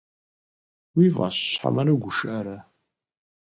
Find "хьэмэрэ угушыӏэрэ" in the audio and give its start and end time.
1.59-2.57